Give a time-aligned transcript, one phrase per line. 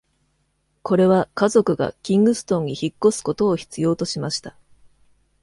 [0.81, 4.57] これは家族がキングストンに引っ越すことを必要としました。